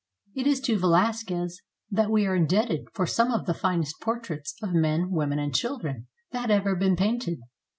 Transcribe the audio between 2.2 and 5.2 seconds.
are indebted for some of the finest portraits of men,